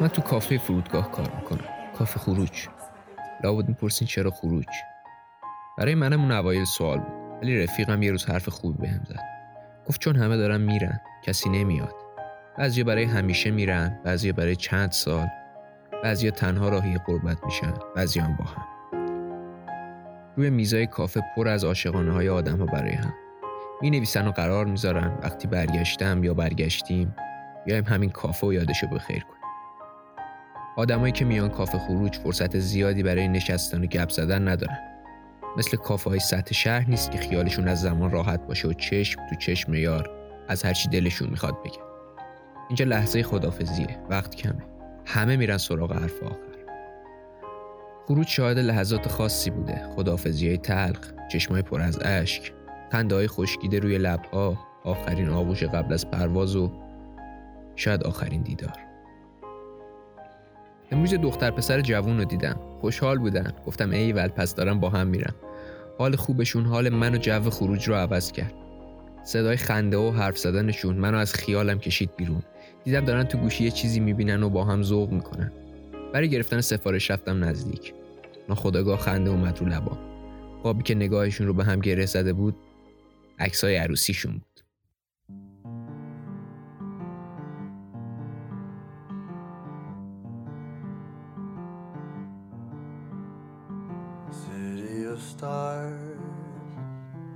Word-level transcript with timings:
من 0.00 0.08
تو 0.08 0.22
کافه 0.22 0.58
فرودگاه 0.58 1.10
کار 1.10 1.30
می‌کنم. 1.40 1.64
کافه 1.98 2.18
خروج. 2.18 2.68
لابد 3.44 3.68
می‌پرسین 3.68 4.08
چرا 4.08 4.30
خروج؟ 4.30 4.66
برای 5.78 5.94
منم 5.94 6.20
اون 6.20 6.32
اوایل 6.32 6.64
سوال 6.64 6.98
بود. 6.98 7.42
ولی 7.42 7.62
رفیقم 7.62 8.02
یه 8.02 8.10
روز 8.10 8.24
حرف 8.26 8.48
خوب 8.48 8.80
بهم 8.80 9.00
زد. 9.08 9.20
گفت 9.88 10.00
چون 10.00 10.16
همه 10.16 10.36
دارن 10.36 10.60
میرن 10.60 11.00
کسی 11.22 11.48
نمیاد. 11.48 11.94
بعضی 12.58 12.84
برای 12.84 13.04
همیشه 13.04 13.50
میرن 13.50 14.00
بعضی 14.04 14.32
برای 14.32 14.56
چند 14.56 14.92
سال. 14.92 15.28
بعضی 16.04 16.30
تنها 16.30 16.68
راهی 16.68 16.98
قربت 16.98 17.44
میشن 17.44 17.74
بعضی 17.96 18.20
هم 18.20 18.36
با 18.36 18.44
هم. 18.44 18.66
روی 20.36 20.50
میزای 20.50 20.86
کافه 20.86 21.22
پر 21.36 21.48
از 21.48 21.64
عاشقانه 21.64 22.12
های 22.12 22.28
آدم 22.28 22.58
ها 22.58 22.66
برای 22.66 22.92
هم. 22.92 23.14
می 23.82 23.90
نویسن 23.90 24.28
و 24.28 24.30
قرار 24.30 24.66
می‌ذارن 24.66 25.18
وقتی 25.22 25.48
برگشتم 25.48 26.24
یا 26.24 26.34
برگشتیم 26.34 27.14
بیایم 27.64 27.84
همین 27.84 28.10
کافه 28.10 28.46
و 28.46 28.52
یادشو 28.52 28.86
بخیر 28.86 29.22
کنیم. 29.22 29.36
آدمایی 30.76 31.12
که 31.12 31.24
میان 31.24 31.48
کافه 31.48 31.78
خروج 31.78 32.16
فرصت 32.16 32.58
زیادی 32.58 33.02
برای 33.02 33.28
نشستن 33.28 33.82
و 33.82 33.86
گپ 33.86 34.10
زدن 34.10 34.48
ندارن. 34.48 34.78
مثل 35.56 35.76
کافه 35.76 36.10
های 36.10 36.18
سطح 36.18 36.54
شهر 36.54 36.88
نیست 36.88 37.10
که 37.10 37.18
خیالشون 37.18 37.68
از 37.68 37.80
زمان 37.80 38.10
راحت 38.10 38.46
باشه 38.46 38.68
و 38.68 38.72
چشم 38.72 39.26
تو 39.26 39.36
چشم 39.36 39.74
یار 39.74 40.10
از 40.48 40.62
هرچی 40.62 40.88
دلشون 40.88 41.30
می‌خواد 41.30 41.62
بگن 41.62 41.82
اینجا 42.68 42.84
لحظه 42.84 43.22
خدافزیه 43.22 43.98
وقت 44.10 44.34
کمه. 44.34 44.62
همه 45.06 45.36
میرن 45.36 45.58
سراغ 45.58 45.92
حرف 45.92 46.22
آخر. 46.22 46.56
خروج 48.06 48.26
شاهد 48.26 48.58
لحظات 48.58 49.08
خاصی 49.08 49.50
بوده. 49.50 49.88
خدافزی 49.96 50.48
های 50.48 50.58
تلخ 50.58 51.12
چشمای 51.32 51.62
پر 51.62 51.80
از 51.80 51.98
اشک. 52.02 52.52
خنده 52.92 53.14
های 53.14 53.28
خشکیده 53.28 53.78
روی 53.78 53.98
لبها 53.98 54.58
آخرین 54.84 55.28
آغوش 55.28 55.62
قبل 55.62 55.92
از 55.92 56.10
پرواز 56.10 56.56
و 56.56 56.72
شاید 57.76 58.02
آخرین 58.02 58.42
دیدار. 58.42 58.78
امروز 60.90 61.14
دختر 61.14 61.50
پسر 61.50 61.80
جوون 61.80 62.18
رو 62.18 62.24
دیدم. 62.24 62.60
خوشحال 62.80 63.18
بودن. 63.18 63.52
گفتم 63.66 63.90
ایول 63.90 64.28
پس 64.28 64.54
دارم 64.54 64.80
با 64.80 64.88
هم 64.90 65.06
میرم. 65.06 65.34
حال 65.98 66.16
خوبشون 66.16 66.64
حال 66.64 66.88
من 66.88 67.14
و 67.14 67.18
جو 67.18 67.50
خروج 67.50 67.88
رو 67.88 67.94
عوض 67.94 68.32
کرد. 68.32 68.54
صدای 69.24 69.56
خنده 69.56 69.96
و 69.96 70.10
حرف 70.10 70.38
زدنشون 70.38 70.96
منو 70.96 71.18
از 71.18 71.34
خیالم 71.34 71.78
کشید 71.78 72.10
بیرون. 72.16 72.42
دیدم 72.84 73.04
دارن 73.04 73.24
تو 73.24 73.38
گوشی 73.38 73.64
یه 73.64 73.70
چیزی 73.70 74.00
می‌بینن 74.00 74.42
و 74.42 74.48
با 74.50 74.64
هم 74.64 74.82
ذوق 74.82 75.10
می‌کنن. 75.10 75.52
برای 76.12 76.28
گرفتن 76.28 76.60
سفارش 76.60 77.10
رفتم 77.10 77.44
نزدیک. 77.44 77.94
خداگاه 78.54 78.98
خنده 78.98 79.30
اومد 79.30 79.58
رو 79.60 79.66
لبا 79.66 79.98
قابی 80.62 80.82
که 80.82 80.94
نگاهشون 80.94 81.46
رو 81.46 81.54
به 81.54 81.64
هم 81.64 81.80
گره 81.80 82.06
زده 82.06 82.32
بود 82.32 82.56
عکسای 83.39 83.75
عروسیشون 83.75 84.31
بود 84.33 84.51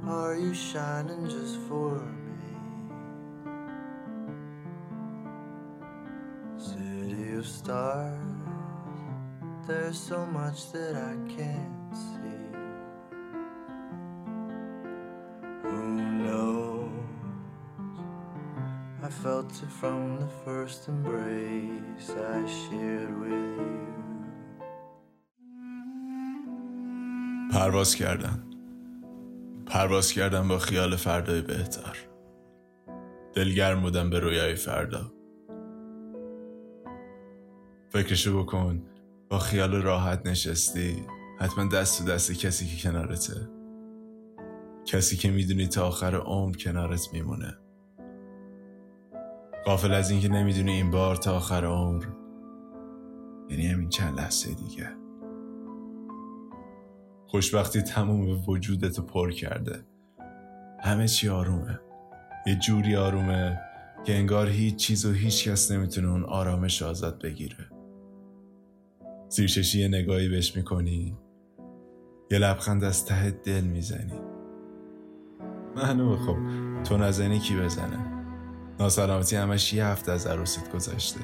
Are 0.07 0.35
you 0.35 0.53
shining 0.53 1.27
just 1.29 1.57
for 1.67 1.95
me? 2.39 2.55
City 6.57 7.33
of 7.35 7.47
stars, 7.47 8.19
there's 9.65 9.97
so 9.97 10.25
much 10.27 10.71
that 10.73 10.95
I 10.95 11.15
can't 11.35 11.95
see. 11.95 12.38
It 19.40 19.52
from 19.80 20.18
the 20.22 20.30
first 20.44 20.80
embrace 20.88 22.10
I 22.10 22.40
shared 22.62 23.12
with 23.22 23.58
you. 23.60 23.80
پرواز 27.52 27.94
کردن. 27.94 28.44
پرواز 29.66 30.12
کردم 30.12 30.48
با 30.48 30.58
خیال 30.58 30.96
فردای 30.96 31.42
بهتر. 31.42 31.96
دلگرم 33.34 33.80
بودم 33.80 34.10
به 34.10 34.18
رویای 34.18 34.54
فردا. 34.54 35.12
فکرشو 37.88 38.42
بکن. 38.42 38.82
با 39.28 39.38
خیال 39.38 39.82
راحت 39.82 40.26
نشستی. 40.26 41.06
حتما 41.38 41.64
دست 41.64 41.98
تو 41.98 42.12
دست 42.12 42.32
کسی 42.32 42.66
که 42.66 42.82
کنارته. 42.82 43.48
کسی 44.86 45.16
که 45.16 45.30
می‌دونی 45.30 45.66
تا 45.66 45.86
آخر 45.86 46.14
عمر 46.16 46.56
کنارت 46.56 47.08
میمونه. 47.12 47.58
قافل 49.64 49.92
از 49.92 50.10
اینکه 50.10 50.28
نمی‌دونی 50.28 50.72
این 50.72 50.90
بار 50.90 51.16
تا 51.16 51.36
آخر 51.36 51.64
عمر. 51.64 52.04
یعنی 53.50 53.66
همین 53.66 53.88
چند 53.88 54.16
لحظه 54.18 54.54
دیگه. 54.54 54.88
خوشبختی 57.26 57.82
تموم 57.82 58.42
وجودت 58.48 59.00
پر 59.00 59.30
کرده. 59.30 59.84
همه 60.80 61.08
چی 61.08 61.28
آرومه. 61.28 61.80
یه 62.46 62.54
جوری 62.54 62.96
آرومه 62.96 63.60
که 64.04 64.14
انگار 64.14 64.48
هیچ 64.48 64.76
چیز 64.76 65.06
و 65.06 65.12
هیچ 65.12 65.48
کس 65.48 65.72
نمی‌تونه 65.72 66.08
اون 66.08 66.24
آرامش 66.24 66.82
آزاد 66.82 67.22
بگیره. 67.22 67.66
زیرچشی 69.28 69.80
یه 69.80 69.88
نگاهی 69.88 70.28
بهش 70.28 70.56
می‌کنی. 70.56 71.16
یه 72.30 72.38
لبخند 72.38 72.84
از 72.84 73.06
ته 73.06 73.30
دل 73.30 73.64
می‌زنی. 73.64 74.20
معلومه 75.76 76.16
خب 76.16 76.36
تو 76.82 76.96
نزنی 76.96 77.38
کی 77.38 77.56
بزنه؟ 77.56 78.19
ناسلامتی 78.80 79.36
همش 79.36 79.72
یه 79.72 79.86
هفته 79.86 80.12
از 80.12 80.26
عروسیت 80.26 80.72
گذشته. 80.72 81.20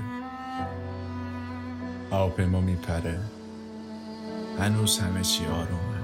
هواپیما 2.11 2.61
میپره. 2.61 3.21
هنوز 4.59 4.99
همه 4.99 5.22
چی 5.22 5.47
آرومه. 5.47 5.97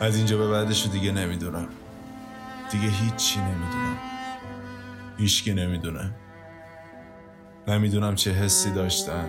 از 0.00 0.16
اینجا 0.16 0.38
به 0.38 0.48
بعدش 0.48 0.86
دیگه 0.86 1.12
نمی‌دونم. 1.12 1.68
دیگه 2.70 2.88
هیچی 2.88 3.40
نمی‌دونم. 3.40 3.96
هیچکی 5.18 5.54
نمی‌دونه. 5.54 6.10
نمی‌دونم 7.68 8.14
چه 8.14 8.32
حسی 8.32 8.70
داشتن. 8.70 9.28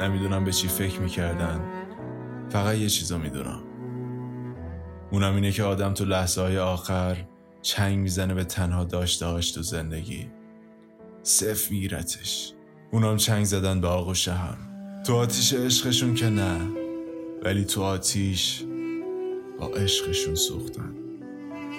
نمی‌دونم 0.00 0.44
به 0.44 0.52
چی 0.52 0.68
فکر 0.68 1.00
می‌کردن. 1.00 1.60
فقط 2.50 2.74
یه 2.74 2.88
چیزو 2.88 3.18
می‌دونم. 3.18 3.60
اونم 5.14 5.34
اینه 5.34 5.52
که 5.52 5.62
آدم 5.62 5.94
تو 5.94 6.04
لحظه 6.04 6.40
های 6.40 6.58
آخر 6.58 7.16
چنگ 7.62 7.98
می‌زنه 7.98 8.34
به 8.34 8.44
تنها 8.44 8.84
داشته 8.84 9.26
هاش 9.26 9.50
تو 9.50 9.62
زندگی. 9.62 10.26
صف 11.22 11.70
میگیرتش 11.70 12.52
اونام 12.92 13.16
چنگ 13.16 13.44
زدن 13.44 13.80
به 13.80 13.88
آغوش 13.88 14.28
هم. 14.28 14.56
تو 15.06 15.16
آتیش 15.16 15.52
عشقشون 15.52 16.14
که 16.14 16.28
نه 16.28 16.60
ولی 17.42 17.64
تو 17.64 17.82
آتیش 17.82 18.64
با 19.60 19.66
عشقشون 19.66 20.34
سوختن. 20.34 20.94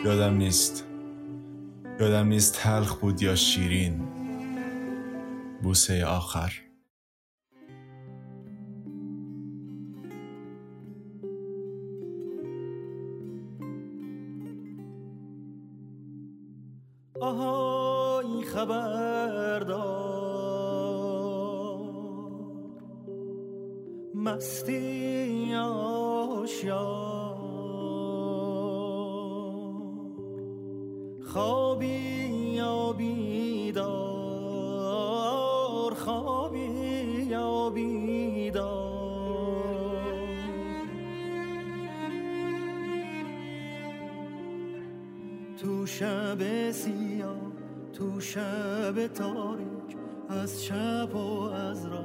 یادم 0.05 0.37
نیست. 0.37 0.85
یادم 1.99 2.27
نیست 2.27 2.53
تلخ 2.53 2.95
بود 2.95 3.21
یا 3.21 3.35
شیرین. 3.35 4.01
بوسه 5.63 6.05
آخر. 6.05 6.64
مستی 24.15 25.55
آشیار 25.55 27.35
خوابی 31.23 31.85
یا 32.55 32.93
بیدار 32.93 33.95
خوابی 35.93 36.59
یا 37.29 37.69
بیدار. 37.69 38.95
تو 45.57 45.85
شب 45.85 46.71
سیاه 46.71 47.51
تو 47.93 48.19
شب 48.19 49.07
تاریک 49.07 49.97
از 50.29 50.63
چپ 50.63 51.15
و 51.15 51.41
از 51.41 51.85
راست 51.85 52.04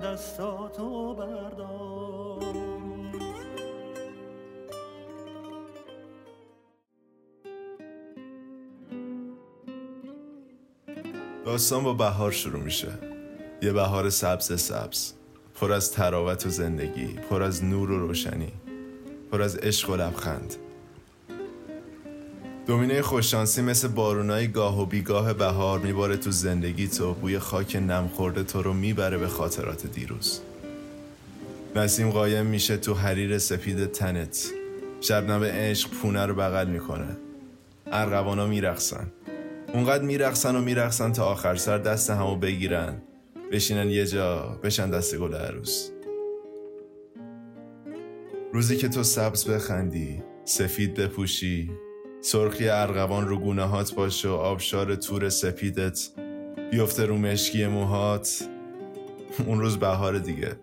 دستاتو 0.00 1.14
بردار 1.14 2.40
داستان 11.44 11.84
با 11.84 11.94
بهار 11.94 12.32
شروع 12.32 12.62
میشه. 12.62 12.88
یه 13.62 13.72
بهار 13.72 14.10
سبز 14.10 14.60
سبز. 14.60 15.12
پر 15.54 15.72
از 15.72 15.92
تراوت 15.92 16.46
و 16.46 16.48
زندگی 16.48 17.06
پر 17.06 17.42
از 17.42 17.64
نور 17.64 17.90
و 17.90 17.98
روشنی 17.98 18.52
پر 19.32 19.42
از 19.42 19.56
عشق 19.56 19.90
و 19.90 19.96
لبخند. 19.96 20.56
دومینه 22.70 23.02
خوششانسی 23.02 23.62
مثل 23.62 23.88
بارونای 23.88 24.48
گاه 24.48 24.82
و 24.82 24.86
بیگاه 24.86 25.32
بهار 25.32 25.78
میباره 25.78 26.16
تو 26.16 26.30
زندگی 26.30 26.88
تو 26.88 27.14
بوی 27.14 27.38
خاک 27.38 27.76
نم 27.76 28.10
خورده 28.14 28.42
تو 28.42 28.62
رو 28.62 28.72
می‌بره 28.72 29.18
به 29.18 29.28
خاطرات 29.28 29.86
دیروز. 29.86 30.40
نسیم 31.76 32.10
قایم 32.10 32.46
میشه 32.46 32.76
تو 32.76 32.94
حریر 32.94 33.38
سپید 33.38 33.86
تنت. 33.86 34.50
شبنم 35.00 35.44
عشق 35.44 35.90
پونه 35.90 36.26
رو 36.26 36.34
بغل 36.34 36.66
می‌کنه. 36.66 37.16
ارغوانا 37.86 38.46
میرقصن. 38.46 39.06
اونقدر 39.74 40.04
میرقصن 40.04 40.56
و 40.56 40.60
میرقصن 40.60 41.12
تا 41.12 41.24
آخر 41.24 41.56
سر 41.56 41.78
دست 41.78 42.10
همو 42.10 42.36
بگیرن. 42.36 43.02
بشینن 43.52 43.90
یه 43.90 44.06
جا 44.06 44.58
بشن 44.62 44.90
دست 44.90 45.16
گل 45.16 45.34
عروس. 45.34 45.88
روزی 48.52 48.76
که 48.76 48.88
تو 48.88 49.02
سبز 49.02 49.48
بخندی 49.48 50.22
سفید 50.44 50.94
بپوشی 50.94 51.70
سرخی 52.22 52.68
ارغوان 52.68 53.28
رو 53.28 53.38
گونه 53.38 53.62
هات 53.62 53.94
باشه 53.94 54.28
و 54.28 54.32
آبشار 54.32 54.94
تور 54.94 55.28
سپیدت 55.28 56.08
بیفته 56.70 57.06
رو 57.06 57.16
مشکی 57.16 57.66
موهات. 57.66 58.48
اون 59.46 59.60
روز 59.60 59.78
بهار 59.78 60.18
دیگه. 60.18 60.56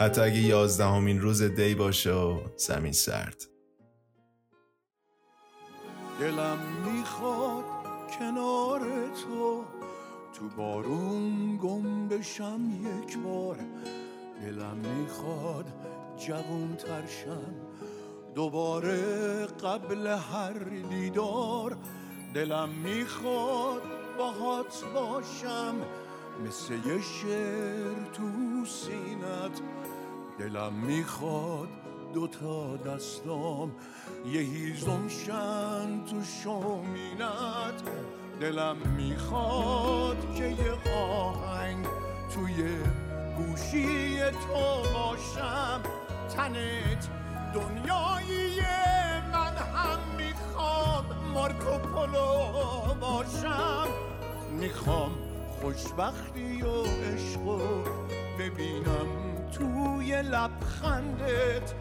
حتی 0.00 0.20
اگه 0.20 0.38
یازدهمین 0.38 1.20
روز 1.20 1.42
دی 1.42 1.74
باشه 1.74 2.12
و 2.12 2.40
زمین 2.56 2.92
سرد. 2.92 3.46
دلم 6.20 6.58
می‌خواد 6.86 7.64
کنار 8.18 8.80
تو 9.24 9.64
تو 10.34 10.48
بارون 10.56 11.56
گم 11.62 12.08
بشم 12.08 12.60
یک 12.82 13.18
بار. 13.18 13.58
دلم 14.42 14.76
می‌خواد 14.76 15.66
جوون 16.26 16.76
ترشم 16.76 17.54
دوباره 18.34 19.46
قبل 19.46 20.06
هر 20.06 20.52
دیدار 20.90 21.76
دلم 22.34 22.68
می‌خواد 22.68 23.82
باهات 24.18 24.84
باشم 24.94 25.74
مثل 26.46 26.72
یه 26.72 27.00
شعر 27.00 28.04
تو 28.12 28.64
سینت. 28.64 29.60
دلم 30.38 30.72
می‌خواد 30.72 31.68
دوتا 32.14 32.76
دستام 32.76 33.72
یه 34.26 34.40
هیزم 34.40 35.08
شن 35.08 36.04
تو 36.04 36.22
شومینت. 36.42 37.82
دلم 38.40 38.76
می‌خواد 38.96 40.34
که 40.34 40.44
یه 40.44 40.94
آهنگ 40.96 41.86
توی 42.34 42.64
گوشی 43.36 44.18
تو 44.18 44.88
باشم. 44.94 45.80
تنت 46.36 47.21
پولو 52.02 52.94
باشم. 53.00 53.88
می‌خوام 54.50 55.12
خوشبختی 55.60 56.62
و 56.62 56.82
عشقو 56.82 57.58
ببینم 58.38 59.06
توی 59.52 60.22
لبخندت. 60.22 61.74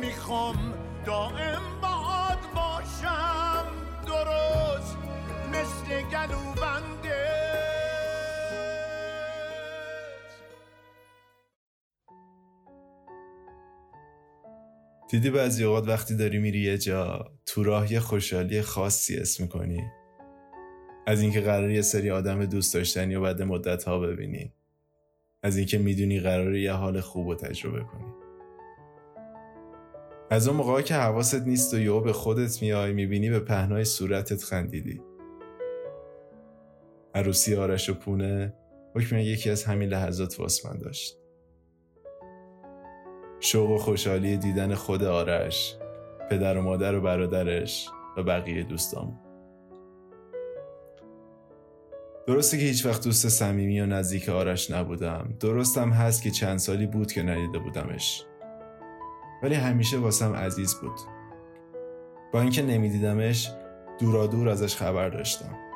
می‌خوام 0.00 0.74
دائم 1.06 1.62
باد 1.82 2.38
باشم. 2.54 3.64
درست 4.06 4.96
مثل 5.52 6.02
گلوبنده 6.02 6.79
دیدی 15.10 15.30
بعضی 15.30 15.64
اوقات 15.64 15.88
وقتی 15.88 16.16
داری 16.16 16.38
میری 16.38 16.60
یه 16.60 16.78
جا 16.78 17.32
تو 17.46 17.62
راه 17.62 17.92
یه 17.92 18.00
خوشحالی 18.00 18.62
خاصی 18.62 19.16
اسم 19.16 19.42
می‌کنی. 19.42 19.84
از 21.06 21.20
اینکه 21.20 21.40
قرار 21.40 21.70
یه 21.70 21.82
سری 21.82 22.10
آدم 22.10 22.44
دوست 22.44 22.74
داشتنی 22.74 23.14
و 23.14 23.20
بعد 23.20 23.42
مدت 23.42 23.84
ها 23.84 23.98
ببینی. 23.98 24.52
از 25.42 25.56
اینکه 25.56 25.78
می‌دونی 25.78 26.20
قرار 26.20 26.54
یه 26.54 26.72
حال 26.72 27.00
خوب 27.00 27.26
و 27.26 27.34
تجربه 27.34 27.80
کنی. 27.80 28.12
از 30.30 30.48
اون 30.48 30.56
موقعی 30.56 30.82
که 30.82 30.94
حواست 30.94 31.42
نیست 31.42 31.74
و 31.74 31.78
یهو 31.78 32.00
به 32.00 32.12
خودت 32.12 32.62
میای 32.62 32.92
می‌بینی 32.92 33.30
به 33.30 33.40
پهنای 33.40 33.84
صورتت 33.84 34.42
خندیدی. 34.42 35.02
عروسی 37.14 37.54
آرش 37.54 37.90
و 37.90 37.94
پونه 37.94 38.54
حکم 38.94 39.16
یکی 39.16 39.50
از 39.50 39.64
همین 39.64 39.88
لحظات 39.88 40.40
واسمن 40.40 40.78
داشت. 40.78 41.19
شوق 43.40 43.70
و 43.70 43.78
خوشحالی 43.78 44.36
دیدن 44.36 44.74
خود 44.74 45.04
آرش 45.04 45.76
پدر 46.30 46.58
و 46.58 46.62
مادر 46.62 46.94
و 46.94 47.00
برادرش 47.00 47.88
و 48.16 48.22
بقیه 48.22 48.62
دوستام 48.62 49.20
درسته 52.26 52.58
که 52.58 52.64
هیچ 52.64 52.86
وقت 52.86 53.04
دوست 53.04 53.28
صمیمی 53.28 53.80
و 53.80 53.86
نزدیک 53.86 54.28
آرش 54.28 54.70
نبودم. 54.70 55.34
درستم 55.40 55.90
هست 55.90 56.22
که 56.22 56.30
چند 56.30 56.58
سالی 56.58 56.86
بود 56.86 57.12
که 57.12 57.22
ندیده 57.22 57.58
بودمش. 57.58 58.24
ولی 59.42 59.54
همیشه 59.54 59.98
واسم 59.98 60.32
عزیز 60.32 60.74
بود. 60.74 61.00
با 62.32 62.40
اینکه 62.40 62.62
نمیدیدمش 62.62 63.50
دورا 64.00 64.26
دور 64.26 64.48
ازش 64.48 64.76
خبر 64.76 65.08
داشتم. 65.08 65.69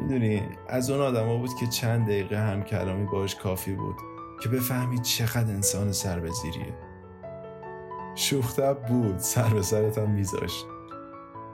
می‌دونی 0.00 0.42
از 0.68 0.90
اون 0.90 1.00
آدما 1.00 1.36
بود 1.36 1.54
که 1.60 1.66
چند 1.66 2.06
دقیقه 2.06 2.38
هم 2.38 2.62
کلامی 2.62 3.06
باش 3.06 3.34
کافی 3.34 3.72
بود 3.72 3.96
که 4.42 4.48
بفهمی 4.48 4.98
چقدر 4.98 5.52
انسان 5.52 5.92
سر 5.92 6.20
به 6.20 6.30
زیریه 6.30 6.74
شوختب 8.14 8.86
بود 8.88 9.18
سر 9.18 9.54
به 9.54 9.62
سرت 9.62 9.98
هم 9.98 10.10
میذاشت. 10.10 10.66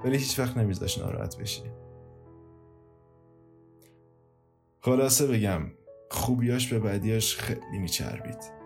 ولی 0.04 0.16
هیچ 0.16 0.38
وقت 0.38 0.56
نمیذاشت 0.56 0.98
ناراحت 0.98 1.36
بشی. 1.36 1.62
خلاصه 4.80 5.26
بگم 5.26 5.62
خوبیاش 6.10 6.72
به 6.72 6.78
بدیاش 6.78 7.36
خیلی 7.36 7.78
میچربید. 7.78 8.56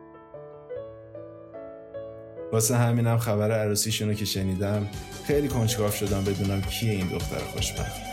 واسه 2.53 2.77
همینم 2.77 3.19
خبر 3.19 3.53
عروسیشونو 3.53 4.15
که 4.15 4.25
شنیدم 4.25 4.87
خیلی 5.25 5.49
کنجکاف 5.49 5.97
شدم 5.97 6.25
بدونم 6.25 6.61
کیه 6.61 6.93
این 6.93 7.09
دختر 7.09 7.39
خوشبخت. 7.39 8.10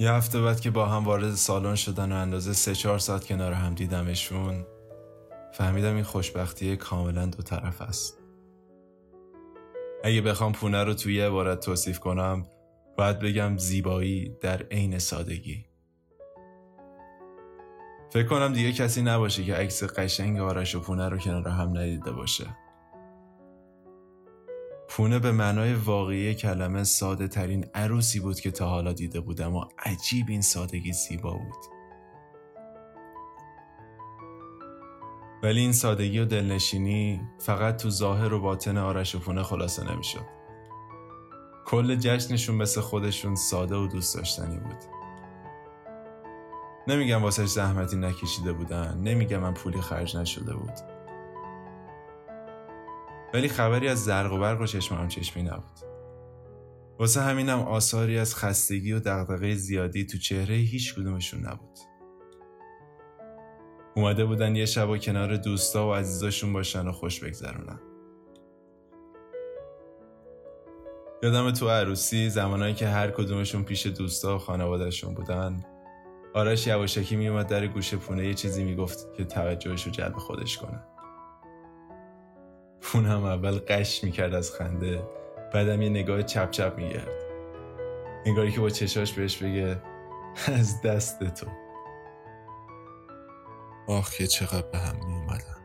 یه 0.00 0.12
هفته 0.12 0.40
بعد 0.40 0.60
که 0.60 0.70
با 0.70 0.86
هم 0.86 1.04
وارد 1.04 1.34
سالن 1.34 1.74
شدن 1.74 2.12
و 2.12 2.14
اندازه 2.14 2.52
سه 2.52 2.74
چهار 2.74 2.98
ساعت 2.98 3.26
کنار 3.26 3.52
هم 3.52 3.74
دیدمشون 3.74 4.66
فهمیدم 5.52 5.94
این 5.94 6.04
خوشبختی 6.04 6.76
کاملا 6.76 7.26
دو 7.26 7.42
طرف 7.42 7.82
است. 7.82 8.18
اگه 10.04 10.20
بخوام 10.20 10.52
پونه 10.52 10.84
رو 10.84 10.94
توی 10.94 11.20
عبارت 11.20 11.60
توصیف 11.60 11.98
کنم 11.98 12.46
باید 12.96 13.18
بگم 13.18 13.56
زیبایی 13.56 14.36
در 14.40 14.62
عین 14.62 14.98
سادگی. 14.98 15.64
فکر 18.12 18.26
کنم 18.26 18.52
دیگه 18.52 18.72
کسی 18.72 19.02
نباشه 19.02 19.44
که 19.44 19.54
عکس 19.54 19.84
قشنگ 19.84 20.40
آرش 20.40 20.74
و 20.74 20.80
پونه 20.80 21.08
رو 21.08 21.18
کنار 21.18 21.48
هم 21.48 21.78
ندیده 21.78 22.12
باشه. 22.12 22.56
پونه 24.88 25.18
به 25.18 25.32
معنای 25.32 25.74
واقعی 25.74 26.34
کلمه 26.34 26.84
ساده 26.84 27.28
ترین 27.28 27.66
عروسی 27.74 28.20
بود 28.20 28.40
که 28.40 28.50
تا 28.50 28.68
حالا 28.68 28.92
دیده 28.92 29.20
بودم 29.20 29.54
و 29.54 29.64
عجیب 29.78 30.26
این 30.28 30.42
سادگی 30.42 30.92
زیبا 30.92 31.30
بود. 31.32 31.78
ولی 35.42 35.60
این 35.60 35.72
سادگی 35.72 36.18
و 36.18 36.24
دلنشینی 36.24 37.20
فقط 37.38 37.76
تو 37.76 37.90
ظاهر 37.90 38.32
و 38.32 38.40
باطن 38.40 38.78
آرش 38.78 39.14
و 39.14 39.18
پونه 39.18 39.42
خلاصه 39.42 39.92
نمی‌شد. 39.92 40.26
کل 41.66 41.96
جشنشون 41.96 42.56
مثل 42.56 42.80
خودشون 42.80 43.34
ساده 43.34 43.76
و 43.76 43.86
دوست 43.86 44.16
داشتنی 44.16 44.58
بود. 44.58 44.84
نمیگم 46.88 47.22
واسه 47.22 47.46
زحمتی 47.46 47.96
نکشیده 47.96 48.52
بودن 48.52 48.98
نمیگم 48.98 49.38
من 49.38 49.54
پولی 49.54 49.80
خرج 49.80 50.16
نشده 50.16 50.54
بود. 50.54 50.97
ولی 53.34 53.48
خبری 53.48 53.88
از 53.88 54.04
زرق 54.04 54.32
و 54.32 54.38
برق 54.38 54.60
و 54.60 54.66
چشم 54.66 54.94
هم 54.94 55.08
چشمی 55.08 55.42
نبود. 55.42 55.78
واسه 56.98 57.20
همینم 57.20 57.58
آثاری 57.58 58.18
از 58.18 58.34
خستگی 58.36 58.92
و 58.92 59.00
دغدغه 59.00 59.54
زیادی 59.54 60.06
تو 60.06 60.18
چهره 60.18 60.54
هیچ 60.54 60.94
کدومشون 60.94 61.40
نبود. 61.40 61.78
اومده 63.96 64.24
بودن 64.24 64.56
یه 64.56 64.66
شب 64.66 64.88
و 64.88 64.98
کنار 64.98 65.36
دوستا 65.36 65.88
و 65.88 65.94
عزیزاشون 65.94 66.52
باشن 66.52 66.88
و 66.88 66.92
خوش 66.92 67.20
بگذرونن. 67.20 67.80
یادم 71.22 71.50
تو 71.50 71.68
عروسی 71.68 72.30
زمانایی 72.30 72.74
که 72.74 72.88
هر 72.88 73.10
کدومشون 73.10 73.64
پیش 73.64 73.86
دوستا 73.86 74.36
و 74.36 74.38
خانوادهشون 74.38 75.14
بودن 75.14 75.64
آرش 76.34 76.66
یواشکی 76.66 77.16
میومد 77.16 77.46
در 77.46 77.66
گوشه 77.66 77.96
پونه 77.96 78.26
یه 78.26 78.34
چیزی 78.34 78.64
می‌گفت 78.64 79.14
که 79.16 79.24
توجهش 79.24 79.86
رو 79.86 79.92
جلب 79.92 80.16
خودش 80.16 80.58
کنه. 80.58 80.97
پونه 82.80 83.08
هم 83.08 83.24
اول 83.24 83.58
قش 83.58 84.04
می‌کرد 84.04 84.34
از 84.34 84.52
خنده 84.52 85.02
بعدم 85.54 85.82
یه 85.82 85.88
نگاه 85.88 86.22
چپ 86.22 86.50
چپ 86.50 86.74
میگرد. 86.76 87.22
انگاری 88.26 88.52
که 88.52 88.60
با 88.60 88.70
چشاش 88.70 89.12
بهش 89.12 89.36
بگه 89.36 89.82
از 90.46 90.82
دست 90.82 91.24
تو. 91.24 91.46
آخ 93.88 94.10
که 94.10 94.26
چقدر 94.26 94.70
به 94.72 94.78
هم 94.78 94.96
می 94.96 95.14
اومدن 95.14 95.58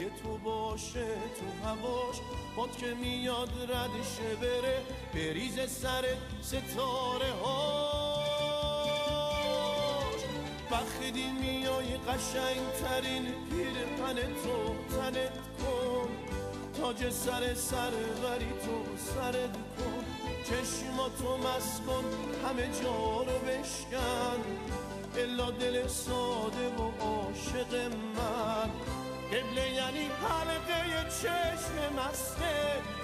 که 0.00 0.06
تو 0.22 0.38
باشه 0.38 1.06
تو 1.06 1.68
هواش. 1.68 2.16
باد 2.56 2.76
که 2.76 2.94
میاد 2.94 3.48
ردشه 3.48 4.36
بره 4.40 4.82
بریز 5.14 5.70
سر 5.70 6.04
ستاره 6.42 7.32
هاش 7.44 7.89
بخیدی 10.70 11.30
میای 11.40 11.96
قشنگ 11.96 12.72
ترین 12.82 13.24
پیر 13.24 13.74
تو 14.42 14.74
تنت 14.96 15.36
کن. 15.58 16.08
تاج 16.80 17.10
سر 17.10 17.54
سر 17.54 17.90
غری 17.90 18.52
تو 18.64 18.96
سرت 18.96 19.52
کن. 19.52 20.04
چشماتو 20.44 21.36
مسکن 21.36 22.04
همه 22.44 22.68
جا 22.82 23.22
رو 23.22 23.38
بشکن. 23.46 24.40
الا 25.16 25.50
دل 25.50 25.86
ساده 25.86 26.68
و 26.68 27.04
عاشق 27.04 27.74
من. 28.16 28.70
قبله 29.32 29.70
یعنی 29.74 30.10
حلقه 30.22 31.10
چشم 31.10 31.76
مسته. 31.96 32.54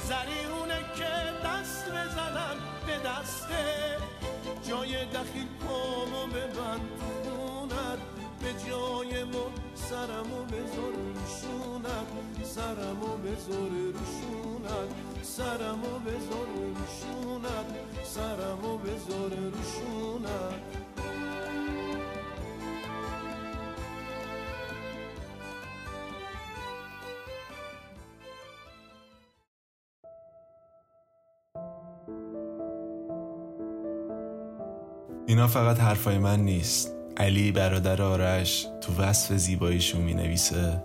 زریونه 0.09 0.81
که 0.97 1.13
دست 1.45 1.89
بزنم 1.89 2.57
به 2.87 2.99
دسته. 3.09 3.97
سرمو 10.07 10.45
بذار 10.45 10.93
روشونت 11.17 12.45
سرمو 12.45 13.17
بذار 13.17 13.71
روشونت 13.71 14.91
سرمو 15.23 15.99
بذار 15.99 16.47
روشونت 16.57 17.67
سرمو 18.05 18.79
بذار 18.79 19.31
روشونت 19.31 20.61
اینا 35.27 35.47
فقط 35.47 35.79
حرفای 35.81 36.19
من 36.19 36.41
نیست. 36.41 36.96
علی 37.19 37.53
برادر 37.53 38.03
آرش 38.03 38.69
تو 38.81 39.03
وصف 39.03 39.37
زیباییشون 39.37 40.03
می 40.03 40.15
نویسه 40.15 40.83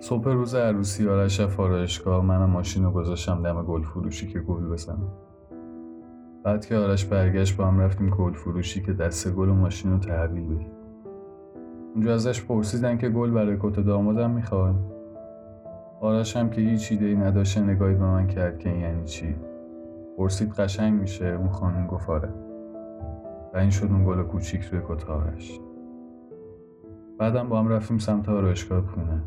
صبح 0.00 0.28
روز 0.28 0.54
عروسی 0.54 1.08
آرش 1.08 1.40
آرایشگاه 1.40 2.24
منم 2.24 2.50
ماشین 2.50 2.84
رو 2.84 2.90
گذاشتم 2.90 3.42
دم 3.42 3.62
گل 3.62 3.82
فروشی 3.82 4.26
که 4.26 4.40
گل 4.40 4.68
بزنم. 4.68 5.12
بعد 6.44 6.66
که 6.66 6.76
آرش 6.76 7.04
برگشت 7.04 7.56
با 7.56 7.66
هم 7.66 7.80
رفتیم 7.80 8.10
گل 8.10 8.32
فروشی 8.32 8.82
که 8.82 8.92
دست 8.92 9.32
گل 9.32 9.48
و 9.48 9.54
ماشین 9.54 9.92
رو 9.92 9.98
تحویل 9.98 10.44
بگیر 10.44 10.72
اونجا 11.94 12.14
ازش 12.14 12.42
پرسیدن 12.42 12.98
که 12.98 13.08
گل 13.08 13.30
برای 13.30 13.56
کت 13.60 13.80
دامادم 13.80 14.30
می‌خوای؟ 14.30 14.74
آرش 16.00 16.36
هم 16.36 16.50
که 16.50 16.60
هیچ 16.60 16.92
ایده 16.92 17.06
ای 17.06 17.16
نداشته 17.16 17.60
نگاهی 17.60 17.94
به 17.94 18.04
من 18.04 18.26
کرد 18.26 18.58
که 18.58 18.70
یعنی 18.70 19.04
چی. 19.04 19.36
پرسید 20.18 20.52
قشنگ 20.52 21.00
میشه؟ 21.00 21.26
اون 21.26 21.48
خانم 21.50 21.86
گفت 21.86 22.10
آره. 22.10 22.47
و 23.54 23.58
این 23.58 23.70
شد 23.70 23.86
اون 23.90 24.04
گل 24.04 24.22
کوچیک 24.22 24.62
روی 24.62 24.80
کت 24.88 25.10
آرش 25.10 25.60
بعدم 27.18 27.48
با 27.48 27.58
هم 27.58 27.68
رفتیم 27.68 27.98
سمت 27.98 28.28
آرایشگاه 28.28 28.80
پونه 28.80 29.22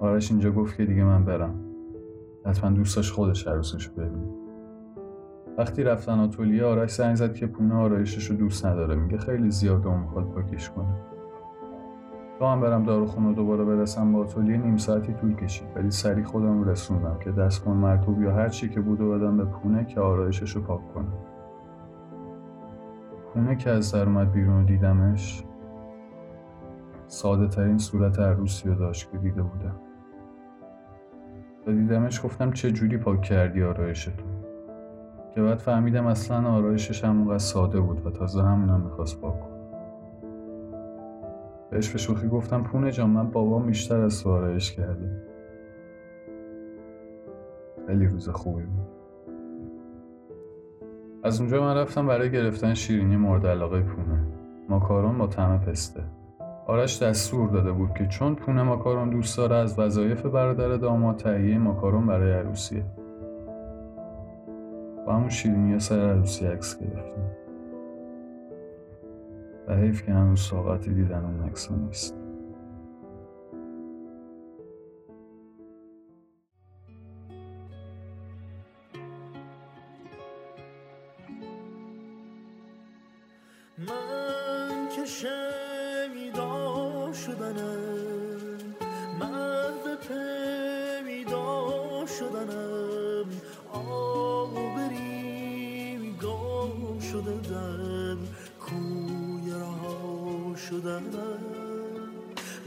آرش 0.00 0.30
اینجا 0.30 0.50
گفت 0.50 0.76
که 0.76 0.84
دیگه 0.84 1.04
من 1.04 1.24
برم. 1.24 1.54
حتما 2.46 2.70
دوستاش 2.70 3.12
خودش 3.12 3.46
عروسش 3.46 3.86
رو 3.86 3.94
ببینه. 3.94 4.28
وقتی 5.58 5.82
رفتن 5.82 6.18
آتولیه 6.18 6.64
آرش 6.64 6.90
زنگ 6.90 7.14
زد 7.14 7.34
که 7.34 7.46
پونه 7.46 7.74
آرایشش 7.74 8.30
رو 8.30 8.36
دوست 8.36 8.66
نداره. 8.66 8.94
میگه 8.94 9.18
خیلی 9.18 9.50
زیاده 9.50 9.88
و 9.88 9.96
می‌خواد 9.96 10.24
پاکش 10.24 10.70
کنه. 10.70 10.96
تا 12.38 12.52
هم 12.52 12.60
برم 12.60 12.82
داروخونه 12.82 13.32
دوباره 13.32 13.64
برسم 13.64 14.12
با 14.12 14.18
آتولیه 14.18 14.56
نیم 14.56 14.76
ساعتی 14.76 15.12
طول 15.12 15.34
کشید. 15.34 15.68
ولی 15.76 15.90
سریع 15.90 16.24
خودم 16.24 16.64
رسوندم 16.64 17.18
که 17.18 17.30
دستمال 17.30 17.76
مرتوب 17.76 18.22
یا 18.22 18.32
هر 18.32 18.48
چی 18.48 18.68
که 18.68 18.80
بود 18.80 19.00
و 19.00 19.10
بدم 19.10 19.36
به 19.36 19.44
پونه 19.44 19.84
که 19.84 20.00
آرایشش 20.00 20.56
رو 20.56 20.62
پاک 20.62 20.94
کنه. 20.94 21.31
پونه 23.34 23.56
که 23.56 23.70
از 23.70 23.92
در 23.92 24.04
اومد 24.04 24.32
بیرون 24.32 24.64
دیدمش 24.64 25.44
ساده 27.06 27.48
ترین 27.48 27.78
صورت 27.78 28.18
عروسی 28.18 28.68
رو 28.68 28.74
داشت 28.74 29.10
که 29.12 29.18
دیده 29.18 29.42
بودم. 29.42 29.76
و 31.66 31.72
دیدمش 31.72 32.24
گفتم 32.24 32.52
چه 32.52 32.70
جوری 32.70 32.98
پاک 32.98 33.22
کردی 33.22 33.62
آرایشتو. 33.62 34.24
که 35.34 35.42
بعد 35.42 35.58
فهمیدم 35.58 36.06
اصلا 36.06 36.48
آرایشش 36.50 37.04
همونقدر 37.04 37.38
ساده 37.38 37.80
بود 37.80 38.06
و 38.06 38.10
تازه 38.10 38.42
همونم 38.42 38.80
می‌خواست 38.80 39.20
پاک 39.20 39.40
کن 39.40 39.52
بهش 41.70 41.90
به 41.90 41.98
شوخی 41.98 42.28
گفتم 42.28 42.62
پونه 42.62 42.90
جان 42.90 43.10
من 43.10 43.30
بابام 43.30 43.66
بیشتر 43.66 44.00
از 44.00 44.22
تو 44.22 44.30
آرایش 44.30 44.72
کرده. 44.72 45.22
خیلی 47.86 48.06
روز 48.06 48.28
خوبی 48.28 48.62
بود. 48.62 48.91
از 51.24 51.40
اونجا 51.40 51.60
من 51.60 51.76
رفتم 51.76 52.06
برای 52.06 52.30
گرفتن 52.30 52.74
شیرینی 52.74 53.16
مورد 53.16 53.46
علاقه 53.46 53.80
پونه. 53.80 54.26
ماکارون 54.68 55.18
با 55.18 55.26
طعم 55.26 55.58
پسته. 55.58 56.02
آرش 56.66 57.02
دستور 57.02 57.48
داده 57.48 57.72
بود 57.72 57.94
که 57.94 58.06
چون 58.06 58.34
پونه 58.34 58.62
ماکارون 58.62 59.10
دوست 59.10 59.36
داره 59.36 59.56
از 59.56 59.78
وظایف 59.78 60.26
برادر 60.26 60.76
داماد 60.76 61.16
تهیه 61.16 61.58
ماکارون 61.58 62.06
برای 62.06 62.32
عروسیه. 62.32 62.84
با 65.06 65.12
همون 65.12 65.28
شیرینی 65.28 65.78
سر 65.78 66.00
عروسی 66.00 66.46
عکس 66.46 66.78
گرفتیم. 66.80 67.24
و 69.68 69.74
حیف 69.76 70.02
که 70.02 70.12
هنوز 70.12 70.40
ساقتی 70.40 70.94
دیدن 70.94 71.24
اون 71.24 71.48
عکس 71.48 71.70
نیست. 71.70 72.21
شدنم 100.72 101.38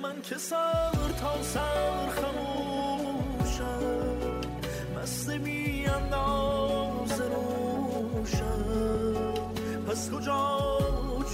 من. 0.01 0.21
که 0.21 0.37
سر 0.37 1.11
تا 1.21 1.43
سر 1.43 2.09
خموشم 2.09 3.83
مست 4.95 5.29
بی 5.29 5.85
انداز 5.85 7.21
روشم 7.21 8.63
پس 9.87 10.11
کجا 10.11 10.59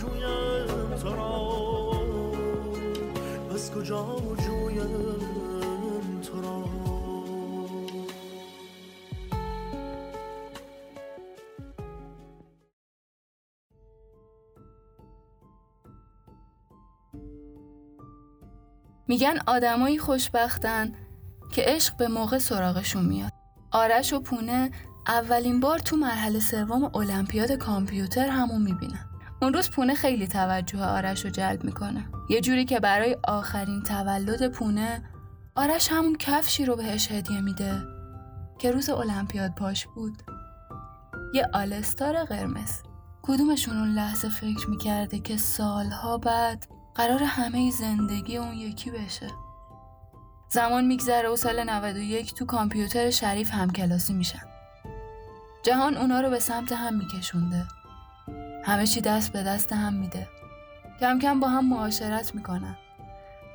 جویم 0.01 0.95
تو 1.01 1.09
پس 3.49 3.71
کجا 3.71 4.05
میگن 19.11 19.37
آدمایی 19.47 19.97
خوشبختن 19.97 20.91
که 21.51 21.63
عشق 21.65 21.97
به 21.97 22.07
موقع 22.07 22.37
سراغشون 22.37 23.05
میاد. 23.05 23.31
آرش 23.71 24.13
و 24.13 24.19
پونه 24.19 24.71
اولین 25.07 25.59
بار 25.59 25.79
تو 25.79 25.95
مرحله 25.95 26.39
سوم 26.39 26.95
المپیاد 26.95 27.51
کامپیوتر 27.51 28.27
همون 28.27 28.61
می‌بینن. 28.61 29.05
اون 29.41 29.53
روز 29.53 29.69
پونه 29.69 29.95
خیلی 29.95 30.27
توجه 30.27 30.83
آرش 30.83 31.25
رو 31.25 31.31
جلب 31.31 31.63
می‌کنه. 31.63 32.05
یه 32.29 32.41
جوری 32.41 32.65
که 32.65 32.79
برای 32.79 33.17
آخرین 33.27 33.83
تولد 33.83 34.47
پونه 34.47 35.03
آرش 35.55 35.91
همون 35.91 36.15
کفشی 36.15 36.65
رو 36.65 36.75
بهش 36.75 37.11
هدیه 37.11 37.41
میده 37.41 37.83
که 38.59 38.71
روز 38.71 38.89
المپیاد 38.89 39.51
پاش 39.55 39.87
بود. 39.95 40.23
یه 41.33 41.49
آلستار 41.53 42.23
قرمز. 42.23 42.71
کدومشون 43.21 43.77
اون 43.77 43.93
لحظه 43.93 44.29
فکر 44.29 44.69
می‌کرده 44.69 45.19
که 45.19 45.37
سالها 45.37 46.17
بعد 46.17 46.67
قرار 46.95 47.24
همه 47.24 47.71
زندگی 47.71 48.38
اون 48.38 48.53
یکی 48.53 48.91
بشه. 48.91 49.27
زمان 50.50 50.86
میگذره 50.86 51.29
و 51.29 51.36
سال 51.36 51.63
91 51.69 52.33
تو 52.33 52.45
کامپیوتر 52.45 53.10
شریف 53.10 53.51
هم 53.51 53.71
کلاسی 53.71 54.13
میشن. 54.13 54.45
جهان 55.63 55.98
اونا 55.98 56.21
رو 56.21 56.29
به 56.29 56.39
سمت 56.39 56.71
هم 56.71 56.98
میکشونده. 56.98 57.65
همه 58.65 58.88
چی 58.88 59.01
دست 59.01 59.33
به 59.33 59.43
دست 59.43 59.74
هم 59.74 59.93
میده. 59.93 60.27
کم 61.00 61.19
کم 61.19 61.39
با 61.39 61.48
هم 61.48 61.69
معاشرت 61.69 62.36
می‌کنن. 62.36 62.77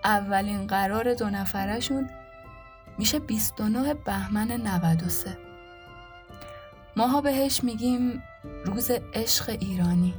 اولین 0.05 0.66
قرار 0.66 1.14
دو 1.14 1.31
نفرشون 1.31 2.11
میشه 2.99 3.19
29 3.19 3.95
بهمن 3.95 4.52
93 4.52 5.38
ماها 6.97 7.21
بهش 7.21 7.64
میگیم 7.64 8.23
روز 8.64 8.90
عشق 9.14 9.57
ایرانی. 9.61 10.14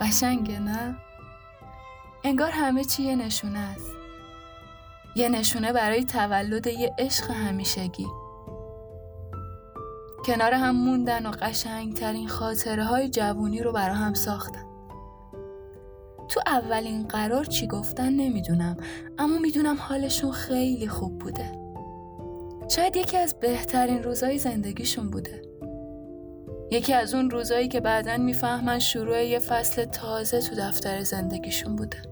قشنگه 0.00 0.58
نه؟ 0.58 0.96
انگار 2.24 2.50
همه 2.50 2.84
چی 2.84 3.02
یه 3.02 3.16
نشونه 3.16 3.58
است. 3.58 3.92
یه 5.16 5.28
نشونه 5.28 5.72
برای 5.72 6.04
تولد 6.04 6.66
یه 6.66 6.94
عشق 6.98 7.30
همیشگی. 7.30 8.06
کنار 10.24 10.52
هم 10.52 10.76
موندن 10.76 11.26
و 11.26 11.30
قشنگترین 11.30 12.28
خاطره 12.28 12.84
های 12.84 13.08
جوونی 13.08 13.62
رو 13.62 13.72
برا 13.72 13.94
هم 13.94 14.14
ساختن. 14.14 14.64
تو 16.28 16.40
اولین 16.46 17.08
قرار 17.08 17.44
چی 17.44 17.66
گفتن 17.66 18.12
نمی‌دونم 18.12 18.76
اما 19.18 19.38
می‌دونم 19.38 19.76
حالشون 19.80 20.32
خیلی 20.32 20.88
خوب 20.88 21.18
بوده. 21.18 21.52
شاید 22.68 22.96
یکی 22.96 23.16
از 23.16 23.34
بهترین 23.40 24.02
روزای 24.02 24.38
زندگیشون 24.38 25.10
بوده. 25.10 25.42
یکی 26.70 26.92
از 26.92 27.14
اون 27.14 27.30
روزایی 27.30 27.68
که 27.68 27.80
بعدا 27.80 28.16
می‌فهمن 28.16 28.78
شروع 28.78 29.24
یه 29.24 29.38
فصل 29.38 29.84
تازه 29.84 30.40
تو 30.40 30.56
دفتر 30.58 31.02
زندگیشون 31.02 31.76
بوده. 31.76 32.11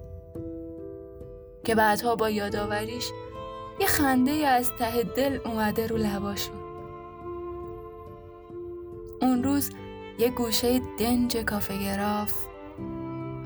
که 1.64 1.74
بعدها 1.74 2.16
با 2.16 2.30
یادآوریش 2.30 3.10
یه 3.80 3.86
خنده 3.86 4.30
از 4.30 4.72
ته 4.78 5.02
دل 5.02 5.38
اومده 5.44 5.86
رو 5.86 5.96
لباشون 5.96 6.60
اون 9.20 9.42
روز 9.42 9.70
یه 10.18 10.30
گوشه 10.30 10.80
دنج 10.98 11.36
کافه 11.36 11.78
گراف 11.78 12.46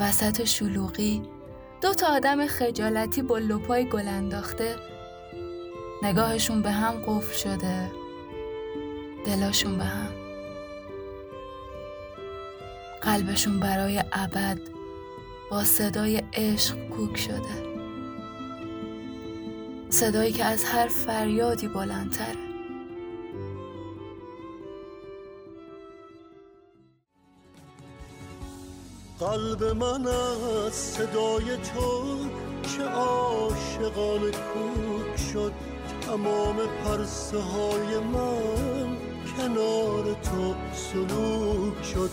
وسط 0.00 0.44
شلوغی 0.44 1.22
دو 1.80 1.94
تا 1.94 2.06
آدم 2.06 2.46
خجالتی 2.46 3.22
با 3.22 3.38
لپای 3.38 3.88
گل 3.88 4.08
انداخته 4.08 4.76
نگاهشون 6.02 6.62
به 6.62 6.70
هم 6.70 6.94
قفل 7.06 7.36
شده 7.36 7.90
دلاشون 9.24 9.78
به 9.78 9.84
هم. 9.84 10.12
قلبشون 13.02 13.60
برای 13.60 14.04
ابد 14.12 14.58
با 15.50 15.64
صدای 15.64 16.22
عشق 16.32 16.88
کوک 16.88 17.16
شده. 17.16 17.73
صدایی 19.94 20.32
که 20.32 20.44
از 20.44 20.64
هر 20.64 20.88
فریادی 20.88 21.68
بلندتره. 21.68 22.36
قلب 29.20 29.64
من 29.64 30.06
از 30.06 30.72
صدای 30.72 31.44
تو 31.44 32.16
که 32.62 32.82
عاشقان 32.82 34.20
کوک 34.20 35.16
شد 35.32 35.52
تمام 36.00 36.56
پرسه 36.84 37.38
های 37.38 37.98
من 37.98 38.96
کنار 39.36 40.04
تو 40.04 40.54
سلوک 40.72 41.84
شد. 41.84 42.10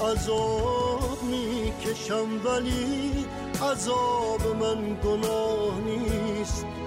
عذاب 0.00 1.18
می‌کشم 1.22 2.46
ولی 2.46 3.26
عذاب 3.62 4.56
من 4.60 4.96
گناه 5.04 5.80
نیست. 5.80 6.21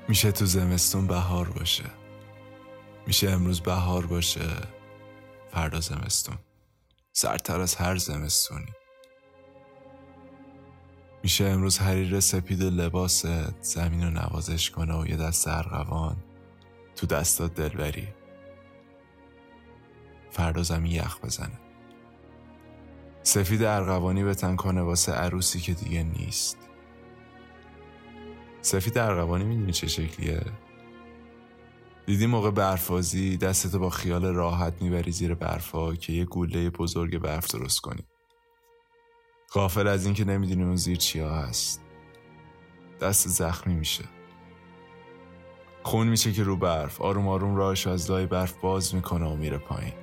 میشه 0.09 0.33
تو 0.33 0.47
زمستون 0.47 1.07
بهار 1.07 1.49
باشه. 1.49 1.85
میشه 3.07 3.31
امروز 3.31 3.61
بهار 3.61 4.07
باشه. 4.07 4.51
فردا 5.53 5.81
زمستون. 5.81 6.39
سرتر 7.21 7.61
از 7.61 7.75
هر 7.75 7.97
زمستونی. 7.97 8.73
میشه 11.23 11.45
امروز 11.45 11.79
حریر 11.79 12.21
سپید 12.21 12.63
لباست 12.63 13.63
زمین 13.63 14.05
رو 14.05 14.11
نوازش 14.11 14.71
کنه 14.71 15.01
و 15.01 15.07
یه 15.07 15.17
دست 15.17 15.49
ارغوان 15.49 16.17
تو 16.97 17.07
دستات 17.07 17.55
دلبری. 17.55 18.09
فردا 20.31 20.63
زمین 20.63 20.93
یخ 20.93 21.21
بزنه. 21.21 21.61
سفید 23.23 23.63
ارغوانی 23.63 24.25
بتن 24.25 24.57
کنه 24.57 24.83
واسه 24.83 25.13
عروسی 25.13 25.61
که 25.61 25.75
دیگه 25.75 26.03
نیست. 26.03 26.59
سفید 28.63 28.99
ارغوانی 28.99 29.45
می‌دونی 29.45 29.73
چه 29.73 29.87
شکلیه؟ 29.87 30.43
دیدی 32.09 32.27
موقع 32.27 32.51
برفازی 32.51 33.37
دستتو 33.37 33.79
با 33.79 33.91
خیال 33.91 34.25
راحت 34.25 34.83
می‌بری 34.83 35.13
زیر 35.13 35.35
برفا 35.35 35.95
که 35.95 36.13
یه 36.13 36.25
گوله 36.25 36.71
بزرگ 36.71 37.19
برف 37.19 37.51
درست 37.55 37.81
کنی. 37.81 38.05
غافل 39.53 39.89
از 39.89 40.05
اینکه 40.05 40.25
نمی‌دونی 40.25 40.63
اون 40.63 40.77
زیر 40.77 40.97
چیا 40.97 41.35
هست. 41.35 41.83
دست 43.01 43.29
زخمی 43.29 43.75
میشه. 43.75 44.05
خون 45.83 46.09
میشه 46.09 46.33
که 46.33 46.43
رو 46.43 46.57
برف. 46.57 47.01
آروم 47.01 47.29
آروم 47.29 47.57
راهش 47.57 47.87
از 47.87 48.11
لای 48.11 48.27
برف 48.27 48.53
باز 48.53 48.95
می‌کنه 48.95 49.27
و 49.27 49.37
میره 49.37 49.59
پایین. 49.59 49.95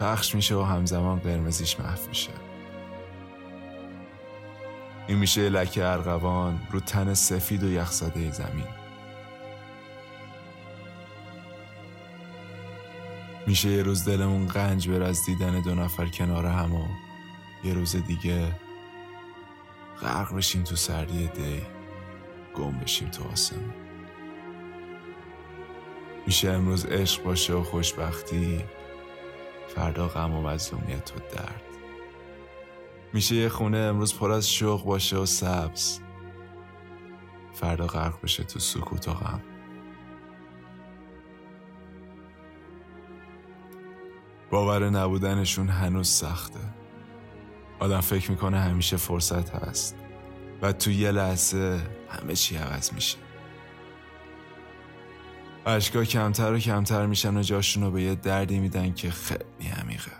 پخش 0.00 0.34
میشه 0.34 0.56
و 0.56 0.62
همزمان 0.62 1.18
قرمزیش 1.18 1.80
محو 1.80 2.08
میشه. 2.08 2.32
این 5.06 5.18
میشه 5.18 5.48
لکه 5.48 5.84
ارغوان 5.84 6.60
رو 6.70 6.80
تن 6.80 7.14
سفید 7.14 7.62
و 7.62 7.72
یخزده 7.72 8.32
زمین. 8.32 8.81
میشه 13.46 13.68
یه 13.68 13.82
روز 13.82 14.04
دلمون 14.04 14.46
قنج 14.46 14.88
بر 14.88 15.02
از 15.02 15.26
دیدن 15.26 15.60
دو 15.60 15.74
نفر 15.74 16.06
کنار 16.06 16.46
هم 16.46 16.74
و 16.74 16.86
یه 17.64 17.74
روز 17.74 17.96
دیگه 17.96 18.52
غرق 20.00 20.36
بشیم 20.36 20.62
تو 20.62 20.76
سردی 20.76 21.26
دی 21.28 21.62
گم 22.54 22.78
بشیم 22.78 23.08
تو 23.08 23.24
آسمون. 23.32 23.74
میشه 26.26 26.50
امروز 26.50 26.86
عشق 26.86 27.22
باشه 27.22 27.54
و 27.54 27.62
خوشبختی 27.62 28.64
فردا 29.68 30.08
غم 30.08 30.34
و 30.34 30.42
مظلومیت 30.42 31.12
و 31.16 31.20
درد. 31.36 31.62
میشه 33.12 33.34
یه 33.34 33.48
خونه 33.48 33.78
امروز 33.78 34.18
پر 34.18 34.30
از 34.30 34.50
شوق 34.50 34.84
باشه 34.84 35.16
و 35.16 35.26
سبز. 35.26 36.00
فردا 37.52 37.86
غرق 37.86 38.22
بشه 38.22 38.44
تو 38.44 38.58
سکوت 38.58 39.08
و 39.08 39.12
غم. 39.12 39.40
باور 44.52 44.90
نبودنشون 44.90 45.68
هنوز 45.68 46.08
سخته. 46.08 46.60
آدم 47.78 48.00
فکر 48.00 48.30
می‌کنه 48.30 48.60
همیشه 48.60 48.96
فرصت 48.96 49.50
هست 49.50 49.96
و 50.62 50.72
تو 50.72 50.90
یه 50.90 51.10
لحظه 51.10 51.80
همه 52.08 52.34
چی 52.34 52.56
عوض 52.56 52.92
میشه. 52.92 53.18
اشکا 55.66 56.04
کمتر 56.04 56.52
و 56.52 56.58
کمتر 56.58 57.06
میشن 57.06 57.36
و 57.36 57.42
جاشون 57.42 57.82
رو 57.82 57.90
به 57.90 58.02
یه 58.02 58.14
دردی 58.14 58.58
میدن 58.58 58.92
که 58.92 59.10
خیلی 59.10 59.70
عمیقه. 59.80 60.12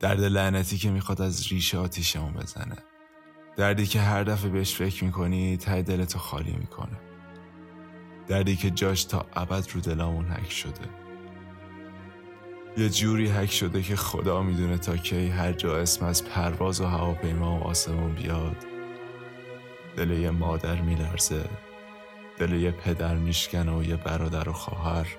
درد 0.00 0.20
لعنتی 0.20 0.78
که 0.78 0.90
می‌خواد 0.90 1.22
از 1.22 1.48
ریشه 1.48 1.78
آتیشمون 1.78 2.32
بزنه. 2.32 2.76
دردی 3.56 3.86
که 3.86 4.00
هر 4.00 4.24
دفعه 4.24 4.50
بهش 4.50 4.74
فکر 4.74 5.04
می‌کنی 5.04 5.56
ته 5.56 5.82
دلتو 5.82 6.18
خالی 6.18 6.52
می‌کنه. 6.52 7.00
دردی 8.26 8.56
که 8.56 8.70
جاش 8.70 9.04
تا 9.04 9.26
ابد 9.36 9.68
رو 9.74 9.80
دلامون 9.80 10.24
حک 10.24 10.52
شده. 10.52 11.03
یه 12.76 12.90
جوری 12.90 13.28
حک 13.28 13.52
شده 13.52 13.82
که 13.82 13.96
خدا 13.96 14.42
می‌دونه 14.42 14.78
تا 14.78 14.96
کی 14.96 15.28
هر 15.28 15.52
جا 15.52 15.76
اسم 15.76 16.04
از 16.04 16.24
پرواز 16.24 16.80
و 16.80 16.86
هواپیما 16.86 17.58
و 17.58 17.62
آسمون 17.62 18.14
بیاد. 18.14 18.56
دل 19.96 20.10
یه 20.10 20.30
مادر 20.30 20.80
میلرزه. 20.80 21.48
دل 22.38 22.52
یه 22.52 22.70
پدر 22.70 23.16
میشکنه 23.16 23.78
و 23.78 23.82
یه 23.82 23.96
برادر 23.96 24.48
و 24.48 24.52
خواهر. 24.52 25.16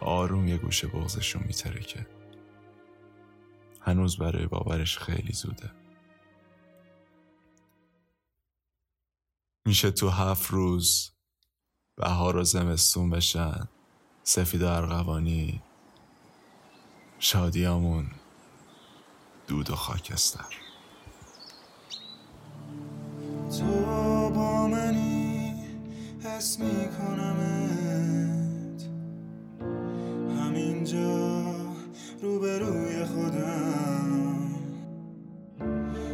آروم 0.00 0.48
یه 0.48 0.56
گوشه 0.56 0.86
بغزشون 0.86 1.42
میترکه. 1.46 2.06
هنوز 3.80 4.16
برای 4.16 4.46
باورش 4.46 4.98
خیلی 4.98 5.32
زوده. 5.32 5.70
میشه 9.66 9.90
تو 9.90 10.08
هفت 10.08 10.50
روز 10.50 11.12
بهار 11.96 12.36
و 12.36 12.44
زمستون 12.44 13.10
بشن. 13.10 13.68
سفید 14.22 14.62
و 14.62 14.66
ارغوانی. 14.66 15.62
شادیامون 17.24 18.06
دود 19.46 19.70
و 19.70 19.74
خاکستر 19.74 20.54
تو 23.58 24.30
با 24.30 24.66
منی 24.66 25.54
حس 26.24 26.58
میکنمت. 26.58 27.62
همینجا 30.40 31.42
روبروی 32.22 33.04
خودم. 33.04 34.54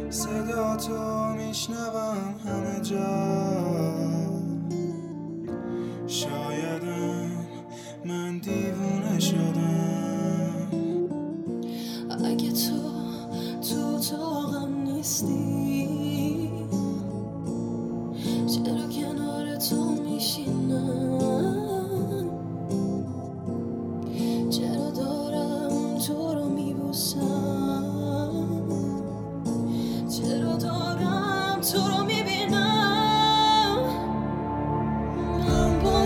صدا 0.09 0.75
تو 0.75 1.25
میشنوم 1.33 2.39
همه 2.45 2.81
جا. 2.81 3.38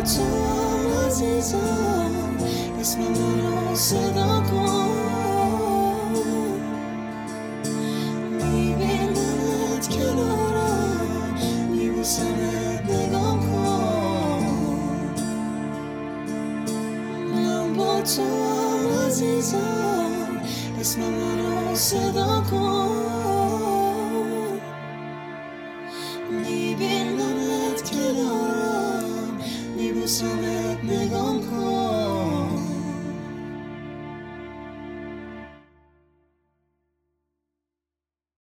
من 0.03 0.09
با 0.09 0.13
تو 0.15 1.07
عزیزم 1.07 2.33